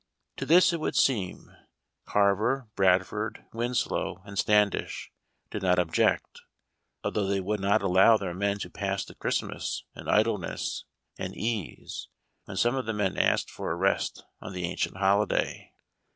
To 0.37 0.47
this, 0.47 0.73
it 0.73 0.79
would 0.79 0.95
seem, 0.95 1.55
Carver, 2.07 2.67
Bradford, 2.75 3.45
Winslow, 3.53 4.23
and 4.25 4.35
Standish 4.35 5.11
did 5.51 5.61
not 5.61 5.77
object, 5.77 6.41
although 7.03 7.27
they 7.27 7.39
would 7.39 7.59
not 7.59 7.83
allow 7.83 8.17
their 8.17 8.33
men 8.33 8.57
to 8.61 8.69
pass 8.71 9.05
the 9.05 9.13
Christmas 9.13 9.83
in 9.95 10.07
idleness 10.07 10.85
and 11.19 11.35
ease, 11.37 12.07
when 12.45 12.57
some 12.57 12.73
of 12.73 12.87
the 12.87 12.93
men 12.93 13.15
asked 13.15 13.51
for 13.51 13.69
a 13.69 13.75
rest 13.75 14.25
on 14.41 14.53
the 14.53 14.63
ancient 14.65 14.97
holiday. 14.97 15.71